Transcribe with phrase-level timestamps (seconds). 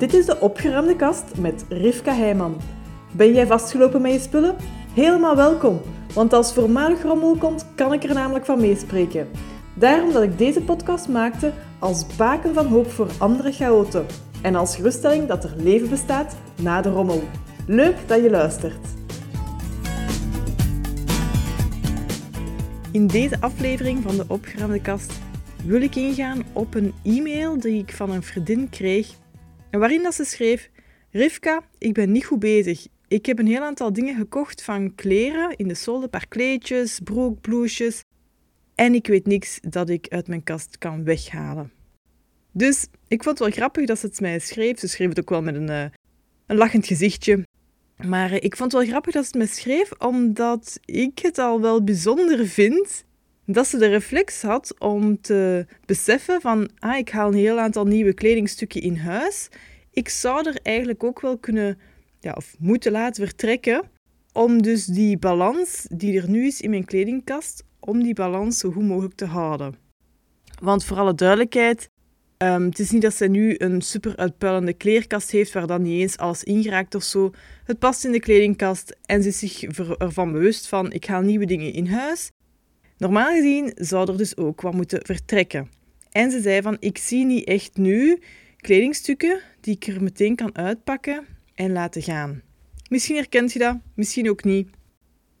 [0.00, 2.56] Dit is de opgeruimde kast met Rivka Heijman.
[3.12, 4.56] Ben jij vastgelopen met je spullen?
[4.94, 5.80] Helemaal welkom,
[6.14, 9.28] want als voormalig rommel komt, kan ik er namelijk van meespreken.
[9.74, 14.06] Daarom dat ik deze podcast maakte als baken van hoop voor andere chaoten
[14.42, 17.22] en als geruststelling dat er leven bestaat na de rommel.
[17.66, 18.86] Leuk dat je luistert.
[22.92, 25.12] In deze aflevering van de opgeruimde kast
[25.64, 29.18] wil ik ingaan op een e-mail die ik van een vriendin kreeg
[29.70, 30.70] en waarin dat ze schreef:
[31.10, 32.86] Rivka, ik ben niet goed bezig.
[33.08, 37.40] Ik heb een heel aantal dingen gekocht van kleren in de solde, paar kleedjes, broek,
[37.40, 38.00] blouses.
[38.74, 41.72] En ik weet niks dat ik uit mijn kast kan weghalen.
[42.52, 44.78] Dus ik vond het wel grappig dat ze het mij schreef.
[44.78, 45.84] Ze schreef het ook wel met een, uh,
[46.46, 47.46] een lachend gezichtje.
[47.96, 51.60] Maar ik vond het wel grappig dat ze het mij schreef, omdat ik het al
[51.60, 53.04] wel bijzonder vind
[53.52, 57.84] dat ze de reflex had om te beseffen van, ah, ik haal een heel aantal
[57.84, 59.48] nieuwe kledingstukken in huis.
[59.90, 61.78] Ik zou er eigenlijk ook wel kunnen,
[62.20, 63.82] ja, of moeten laten vertrekken,
[64.32, 68.70] om dus die balans die er nu is in mijn kledingkast, om die balans zo
[68.70, 69.74] goed mogelijk te houden.
[70.60, 71.88] Want voor alle duidelijkheid,
[72.38, 76.00] um, het is niet dat ze nu een super uitpuilende kleerkast heeft waar dan niet
[76.00, 77.30] eens alles ingeraakt of zo.
[77.64, 79.62] Het past in de kledingkast en ze is zich
[79.98, 82.30] ervan bewust van, ik haal nieuwe dingen in huis.
[83.00, 85.68] Normaal gezien zou er dus ook wat moeten vertrekken.
[86.10, 88.18] En ze zei van, ik zie niet echt nu
[88.56, 92.42] kledingstukken die ik er meteen kan uitpakken en laten gaan.
[92.88, 94.68] Misschien herkent je dat, misschien ook niet.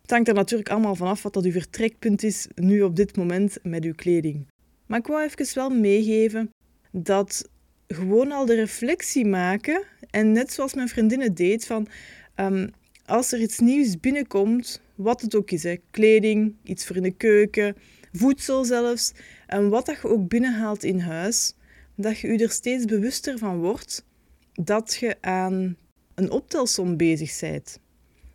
[0.02, 3.58] Het hangt er natuurlijk allemaal vanaf wat dat uw vertrekpunt is nu op dit moment
[3.62, 4.46] met uw kleding.
[4.86, 6.50] Maar ik wou even wel meegeven
[6.90, 7.50] dat
[7.86, 11.86] gewoon al de reflectie maken en net zoals mijn vriendinnen deed van
[12.34, 12.68] ehm,
[13.10, 17.10] als er iets nieuws binnenkomt, wat het ook is, hè, kleding, iets voor in de
[17.10, 17.76] keuken,
[18.12, 19.12] voedsel zelfs,
[19.46, 21.54] en wat dat je ook binnenhaalt in huis,
[21.94, 24.04] dat je je er steeds bewuster van wordt
[24.52, 25.76] dat je aan
[26.14, 27.78] een optelsom bezig bent.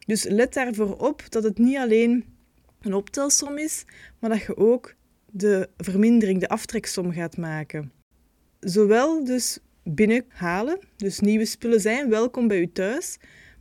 [0.05, 2.25] Dus let daarvoor op dat het niet alleen
[2.81, 3.83] een optelsom is,
[4.19, 4.95] maar dat je ook
[5.31, 7.91] de vermindering, de aftreksom gaat maken.
[8.59, 13.17] Zowel dus binnenhalen, dus nieuwe spullen zijn welkom bij u thuis,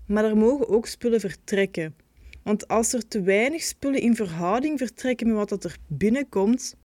[0.06, 1.94] maar er mogen ook spullen vertrekken.
[2.42, 6.76] Want als er te weinig spullen in verhouding vertrekken met wat er binnenkomt,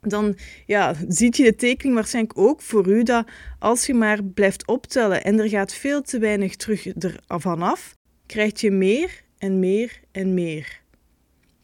[0.00, 3.26] dan ja, ziet je de tekening waarschijnlijk ook voor u dat
[3.58, 6.86] als je maar blijft optellen en er gaat veel te weinig terug
[7.26, 7.96] ervan af,
[8.26, 10.80] krijg je meer en meer en meer.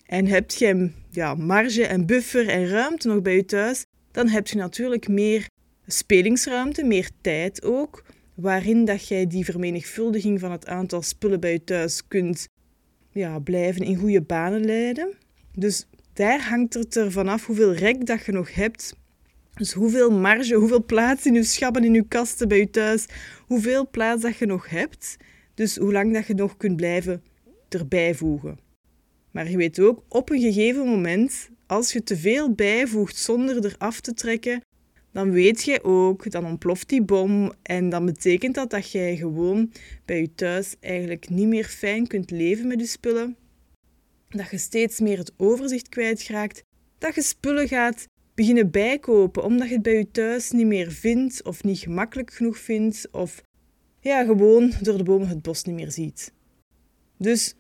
[0.07, 4.47] En heb je ja, marge en buffer en ruimte nog bij je thuis, dan heb
[4.47, 5.47] je natuurlijk meer
[5.87, 8.05] spelingsruimte, meer tijd ook,
[8.41, 12.49] waarin dat jij die vermenigvuldiging van het aantal spullen bij je thuis kunt
[13.11, 15.15] ja, blijven in goede banen leiden.
[15.55, 18.95] Dus daar hangt het er vanaf hoeveel rek dat je nog hebt.
[19.55, 23.07] Dus hoeveel marge, hoeveel plaats in je schappen, in je kasten bij je thuis,
[23.47, 25.17] hoeveel plaats dat je nog hebt.
[25.55, 27.23] Dus hoe lang dat je nog kunt blijven
[27.69, 28.59] erbij voegen.
[29.31, 33.75] Maar je weet ook, op een gegeven moment, als je te veel bijvoegt zonder er
[33.79, 34.63] af te trekken,
[35.13, 39.73] dan weet je ook, dan ontploft die bom en dan betekent dat dat jij gewoon
[40.05, 43.37] bij je thuis eigenlijk niet meer fijn kunt leven met je spullen.
[44.29, 46.63] Dat je steeds meer het overzicht kwijtraakt,
[46.99, 51.43] dat je spullen gaat beginnen bijkopen omdat je het bij je thuis niet meer vindt
[51.45, 53.43] of niet gemakkelijk genoeg vindt of
[54.01, 56.33] ja, gewoon door de bomen het bos niet meer ziet.
[57.17, 57.55] Dus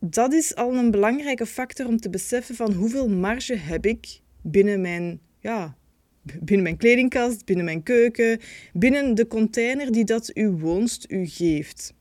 [0.00, 4.80] dat is al een belangrijke factor om te beseffen van hoeveel marge heb ik binnen
[4.80, 5.77] mijn ja,
[6.40, 8.40] binnen mijn kledingkast, binnen mijn keuken,
[8.72, 11.94] binnen de container die dat uw woonst u geeft.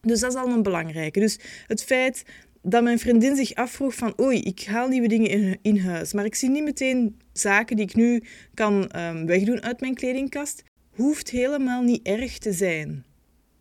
[0.00, 1.20] Dus dat is al een belangrijke.
[1.20, 2.24] Dus het feit
[2.62, 6.24] dat mijn vriendin zich afvroeg van oei, ik haal nieuwe dingen in, in huis, maar
[6.24, 8.22] ik zie niet meteen zaken die ik nu
[8.54, 13.04] kan um, wegdoen uit mijn kledingkast, hoeft helemaal niet erg te zijn.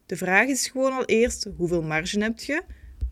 [0.06, 2.62] De vraag is gewoon al eerst, hoeveel marge heb je?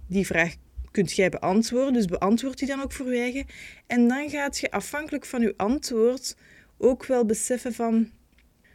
[0.07, 0.55] Die vraag
[0.91, 3.45] kunt jij beantwoorden, dus beantwoord die dan ook voor je.
[3.87, 6.35] En dan gaat je afhankelijk van je antwoord
[6.77, 8.09] ook wel beseffen van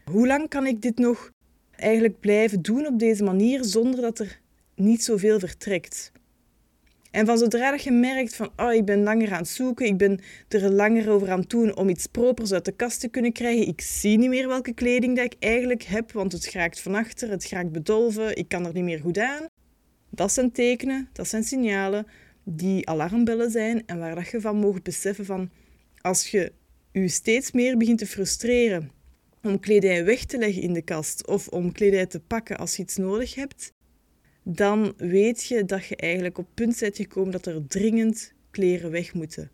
[0.04, 1.30] hoe lang kan ik dit nog
[1.70, 4.40] eigenlijk blijven doen op deze manier zonder dat er
[4.74, 6.12] niet zoveel vertrekt.
[7.10, 10.20] En van zodra je merkt van oh, ik ben langer aan het zoeken, ik ben
[10.48, 13.66] er langer over aan het doen om iets propers uit de kast te kunnen krijgen,
[13.66, 17.30] ik zie niet meer welke kleding dat ik eigenlijk heb, want het geraakt van achter,
[17.30, 19.46] het geraakt bedolven, ik kan er niet meer goed aan.
[20.10, 22.06] Dat zijn tekenen, dat zijn signalen
[22.44, 25.50] die alarmbellen zijn en waar dat je van mogen beseffen van
[26.00, 26.52] als je
[26.92, 28.90] u steeds meer begint te frustreren
[29.42, 32.82] om kledij weg te leggen in de kast of om kledij te pakken als je
[32.82, 33.72] iets nodig hebt,
[34.42, 39.14] dan weet je dat je eigenlijk op punt bent gekomen dat er dringend kleren weg
[39.14, 39.50] moeten.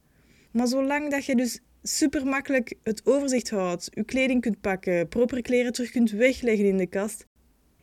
[0.50, 5.42] Maar zolang dat je dus super makkelijk het overzicht houdt, je kleding kunt pakken, proper
[5.42, 7.26] kleren terug kunt wegleggen in de kast,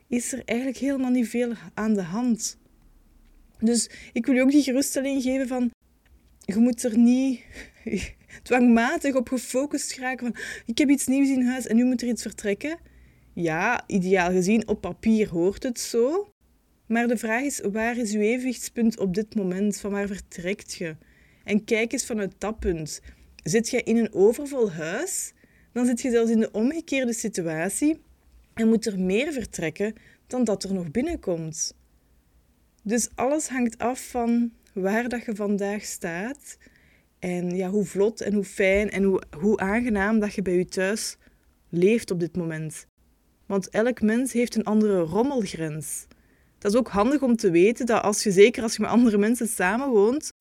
[0.08, 2.58] is er eigenlijk helemaal niet veel aan de hand.
[3.60, 5.72] Dus ik wil je ook die geruststelling geven van,
[6.40, 7.42] je moet er niet
[8.42, 12.08] dwangmatig op gefocust geraken van, ik heb iets nieuws in huis en nu moet er
[12.08, 12.78] iets vertrekken.
[13.34, 16.28] Ja, ideaal gezien, op papier hoort het zo.
[16.88, 19.80] Maar de vraag is, waar is uw evenwichtspunt op dit moment?
[19.80, 20.96] Van waar vertrekt je?
[21.44, 23.02] En kijk eens vanuit dat punt.
[23.44, 25.34] Zit je in een overvol huis?
[25.72, 28.02] Dan zit je zelfs in de omgekeerde situatie
[28.54, 29.94] en moet er meer vertrekken
[30.28, 31.76] dan dat er nog binnenkomt.
[32.84, 36.58] Dus alles hangt af van waar dat je vandaag staat
[37.24, 40.66] en ja, hoe vlot en hoe fijn en hoe, hoe aangenaam dat je bij je
[40.66, 41.18] thuis
[41.70, 42.86] leeft op dit moment.
[43.46, 46.06] Want elk mens heeft een andere rommelgrens.
[46.58, 49.18] Dat is ook handig om te weten dat als je, zeker als je met andere
[49.18, 50.34] mensen samenwoont,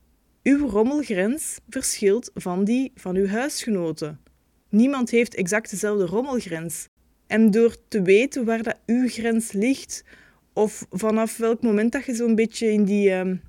[0.42, 4.20] uw rommelgrens verschilt van die van uw huisgenoten.
[4.68, 6.86] Niemand heeft exact dezelfde rommelgrens.
[7.26, 10.04] En door te weten waar dat uw grens ligt,
[10.52, 13.40] of vanaf welk moment dat je zo'n beetje in die, um,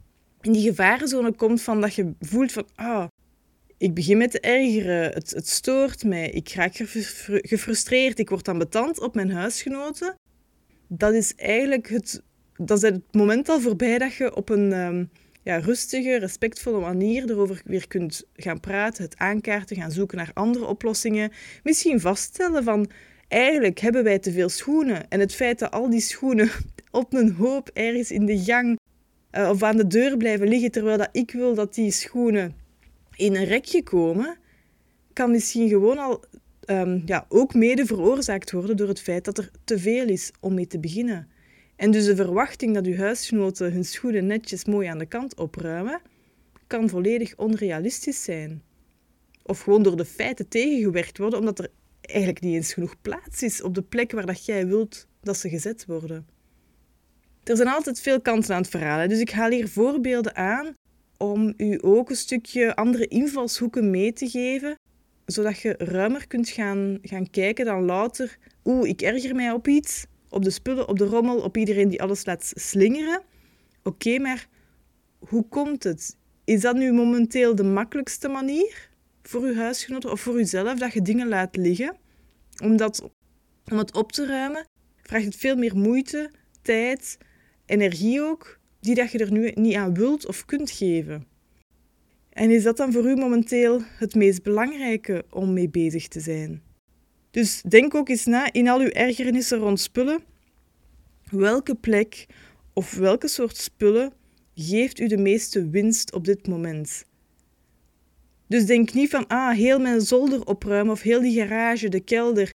[0.42, 3.08] in die gevarenzone komt van dat je voelt van ah,
[3.84, 6.76] ik begin met te ergeren, het, het stoort mij, ik raak
[7.28, 10.16] gefrustreerd, ik word ambetant op mijn huisgenoten.
[10.88, 12.24] Dat is eigenlijk het,
[12.56, 15.10] dat is het moment al voorbij dat je op een um,
[15.42, 20.66] ja, rustige, respectvolle manier erover weer kunt gaan praten, het aankaarten, gaan zoeken naar andere
[20.66, 21.32] oplossingen.
[21.64, 22.90] Misschien vaststellen van,
[23.28, 25.10] eigenlijk hebben wij te veel schoenen.
[25.10, 26.50] En het feit dat al die schoenen
[26.92, 28.80] op een hoop ergens in de gang
[29.32, 32.62] uh, of aan de deur blijven liggen, terwijl dat ik wil dat die schoenen
[33.16, 34.38] in een rekje komen,
[35.14, 36.24] kan misschien gewoon al
[36.66, 40.54] um, ja, ook mede veroorzaakt worden door het feit dat er te veel is om
[40.54, 41.28] mee te beginnen.
[41.76, 46.02] En dus de verwachting dat uw huisgenoten hun schoenen netjes mooi aan de kant opruimen,
[46.68, 48.64] kan volledig onrealistisch zijn.
[49.44, 51.70] Of gewoon door de feiten tegengewerkt worden, omdat er
[52.02, 55.50] eigenlijk niet eens genoeg plaats is op de plek waar dat jij wilt dat ze
[55.50, 56.28] gezet worden.
[57.44, 60.74] Er zijn altijd veel kanten aan het verhaal, dus ik haal hier voorbeelden aan
[61.24, 64.76] om u ook een stukje andere invalshoeken mee te geven,
[65.26, 70.06] zodat je ruimer kunt gaan, gaan kijken dan louter, oeh, ik erger mij op iets,
[70.30, 73.22] op de spullen, op de rommel, op iedereen die alles laat slingeren.
[73.84, 74.48] Oké, maar
[75.20, 76.18] hoe komt het?
[76.44, 78.90] Is dat nu momenteel de makkelijkste manier
[79.22, 81.96] voor uw huisgenoten of voor uzelf dat je dingen laat liggen?
[82.64, 83.10] Omdat,
[83.72, 84.68] om het op te ruimen
[85.02, 86.32] vraagt het veel meer moeite,
[86.62, 87.18] tijd,
[87.66, 91.26] energie ook, die dat je er nu niet aan wilt of kunt geven.
[92.30, 96.62] En is dat dan voor u momenteel het meest belangrijke om mee bezig te zijn?
[97.32, 100.24] Dus denk ook eens na in al uw ergernissen rond spullen.
[101.30, 102.26] Welke plek
[102.74, 104.14] of welke soort spullen
[104.56, 107.06] geeft u de meeste winst op dit moment?
[108.48, 112.50] Dus denk niet van, ah, heel mijn zolder opruimen of heel die garage, de kelder,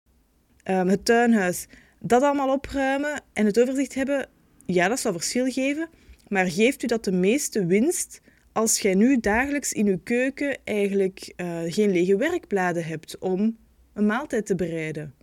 [0.65, 1.67] um, het tuinhuis.
[2.01, 4.29] Dat allemaal opruimen en het overzicht hebben,
[4.67, 5.89] ja, dat zal verschil geven.
[6.29, 8.21] Maar geeft u dat de meeste winst
[8.53, 13.57] als jij nu dagelijks in uw keuken eigenlijk uh, geen lege werkbladen hebt om
[13.95, 15.15] een maaltijd te bereiden?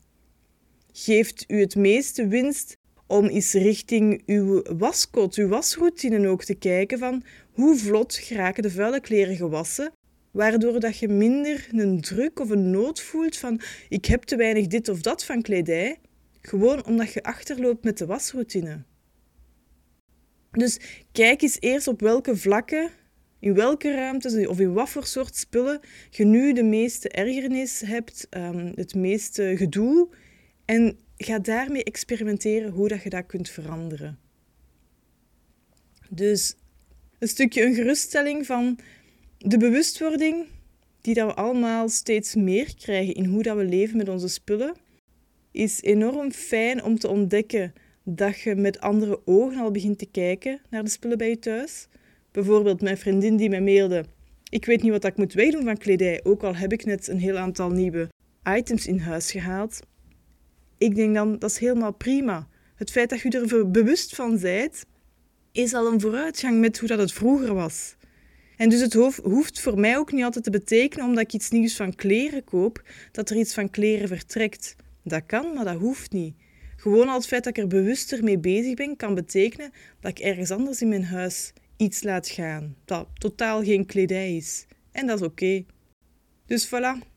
[0.91, 6.99] Geeft u het meeste winst om eens richting uw waskot, uw wasroutine ook te kijken
[6.99, 9.91] van hoe vlot geraken de vuile kleren gewassen,
[10.31, 14.67] waardoor dat je minder een druk of een nood voelt van ik heb te weinig
[14.67, 15.97] dit of dat van kledij,
[16.41, 18.83] gewoon omdat je achterloopt met de wasroutine.
[20.57, 20.79] Dus
[21.11, 22.89] kijk eens eerst op welke vlakken,
[23.39, 28.27] in welke ruimtes of in wat voor soort spullen je nu de meeste ergernis hebt,
[28.29, 30.07] um, het meeste gedoe.
[30.65, 34.19] En ga daarmee experimenteren hoe dat je dat kunt veranderen.
[36.09, 36.55] Dus
[37.19, 38.79] een stukje een geruststelling van
[39.37, 40.45] de bewustwording
[41.01, 44.75] die dat we allemaal steeds meer krijgen in hoe dat we leven met onze spullen,
[45.51, 47.73] is enorm fijn om te ontdekken
[48.05, 51.87] dat je met andere ogen al begint te kijken naar de spullen bij je thuis.
[52.31, 54.05] Bijvoorbeeld mijn vriendin die mij mailde.
[54.49, 57.19] Ik weet niet wat ik moet wegdoen van kledij, ook al heb ik net een
[57.19, 58.09] heel aantal nieuwe
[58.43, 59.79] items in huis gehaald.
[60.77, 62.47] Ik denk dan, dat is helemaal prima.
[62.75, 64.85] Het feit dat je er bewust van bent,
[65.51, 67.95] is al een vooruitgang met hoe dat het vroeger was.
[68.57, 68.93] En dus het
[69.23, 72.83] hoeft voor mij ook niet altijd te betekenen, omdat ik iets nieuws van kleren koop,
[73.11, 74.75] dat er iets van kleren vertrekt.
[75.03, 76.35] Dat kan, maar dat hoeft niet.
[76.85, 80.19] Gewoon al het feit dat ik er bewuster mee bezig ben, kan betekenen dat ik
[80.19, 82.75] ergens anders in mijn huis iets laat gaan.
[82.85, 84.65] Dat totaal geen kledij is.
[84.91, 85.65] En dat is oké.
[86.45, 87.07] Dus voilà,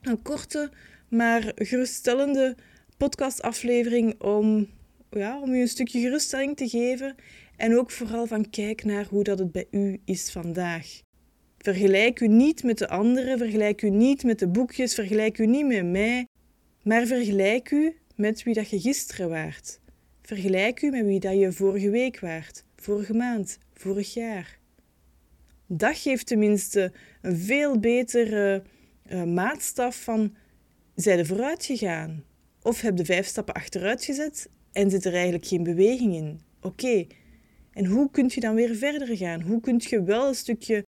[0.00, 0.70] een korte,
[1.08, 2.56] maar geruststellende
[2.96, 4.68] podcastaflevering om,
[5.10, 7.14] ja, om u een stukje geruststelling te geven.
[7.56, 11.00] En ook vooral van kijk naar hoe dat het bij u is vandaag.
[11.58, 15.66] Vergelijk u niet met de anderen, vergelijk u niet met de boekjes, vergelijk u niet
[15.66, 16.26] met mij,
[16.82, 19.80] maar vergelijk u met wie dat je gisteren waart.
[20.22, 24.58] Vergelijk u met wie dat je vorige week waart, vorige maand, vorig jaar.
[25.66, 26.92] Dat geeft tenminste
[27.22, 28.62] een veel betere
[29.06, 30.34] uh, maatstaf van
[30.94, 32.24] zijn er vooruit gegaan?
[32.62, 36.40] Of heb je vijf stappen achteruit gezet en zit er eigenlijk geen beweging in?
[36.60, 37.06] Oké,
[37.72, 39.42] en hoe kun je dan weer verder gaan?
[39.42, 40.84] Hoe kun je wel een stukje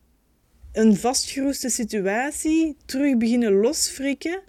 [0.72, 4.42] een vastgeroeste situatie terug beginnen losfrikken,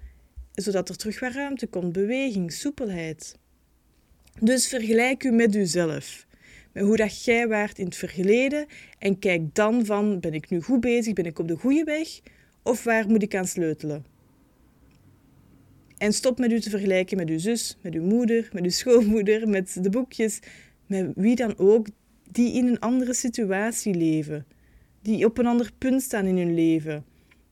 [0.61, 3.35] zodat er terug wat ruimte komt, beweging, soepelheid?
[4.39, 6.25] Dus vergelijk u met uzelf.
[6.71, 8.65] Met hoe dat jij waart in het verleden
[8.99, 12.19] en kijk dan van, ben ik nu goed bezig, ben ik op de goede weg
[12.63, 14.05] of waar moet ik aan sleutelen?
[15.97, 19.47] En stop met u te vergelijken met uw zus, met uw moeder, met uw schoonmoeder,
[19.47, 20.39] met de boekjes,
[20.85, 21.87] met wie dan ook
[22.31, 24.45] die in een andere situatie leven,
[25.01, 27.05] die op een ander punt staan in hun leven,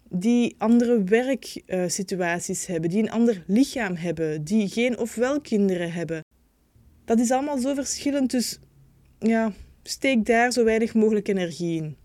[0.10, 6.24] die andere werksituaties hebben, die een ander lichaam hebben, die geen of wel kinderen hebben.
[7.06, 8.60] Dat is allemaal zo verschillend, dus
[9.20, 9.52] ja,
[9.84, 11.96] steek daar zo weinig mogelijk energie in.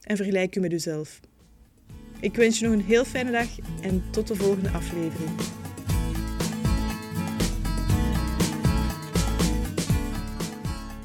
[0.00, 1.20] En vergelijk u met uzelf.
[2.20, 3.48] Ik wens je nog een heel fijne dag
[3.82, 5.30] en tot de volgende aflevering.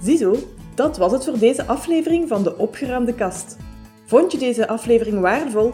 [0.04, 3.58] Ziezo, dat was het voor deze aflevering van de Opgeruimde Kast.
[4.06, 5.74] Vond je deze aflevering waardevol?